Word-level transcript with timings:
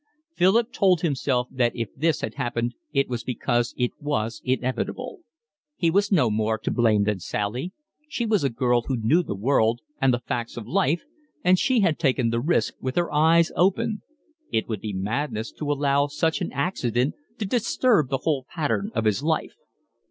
Philip 0.33 0.73
told 0.73 1.01
himself 1.01 1.47
that 1.51 1.75
if 1.75 1.93
this 1.95 2.21
had 2.21 2.33
happened 2.33 2.73
it 2.91 3.07
was 3.07 3.23
because 3.23 3.75
it 3.77 3.91
was 3.99 4.41
inevitable. 4.43 5.19
He 5.75 5.91
was 5.91 6.11
no 6.11 6.31
more 6.31 6.57
to 6.57 6.71
blame 6.71 7.03
than 7.03 7.19
Sally; 7.19 7.71
she 8.09 8.25
was 8.25 8.43
a 8.43 8.49
girl 8.49 8.81
who 8.81 8.97
knew 8.97 9.21
the 9.21 9.35
world 9.35 9.81
and 10.01 10.11
the 10.11 10.17
facts 10.17 10.57
of 10.57 10.65
life, 10.65 11.03
and 11.43 11.59
she 11.59 11.81
had 11.81 11.99
taken 11.99 12.31
the 12.31 12.41
risk 12.41 12.73
with 12.81 12.95
her 12.95 13.13
eyes 13.13 13.51
open. 13.55 14.01
It 14.51 14.67
would 14.67 14.81
be 14.81 14.91
madness 14.91 15.51
to 15.51 15.71
allow 15.71 16.07
such 16.07 16.41
an 16.41 16.51
accident 16.51 17.13
to 17.37 17.45
disturb 17.45 18.09
the 18.09 18.21
whole 18.23 18.47
pattern 18.49 18.89
of 18.95 19.05
his 19.05 19.21
life. 19.21 19.53